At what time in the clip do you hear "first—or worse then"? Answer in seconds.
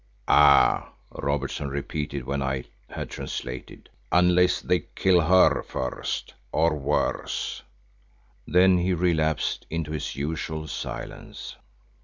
5.61-8.79